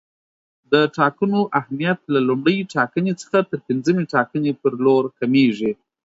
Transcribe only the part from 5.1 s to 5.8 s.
کمیږي.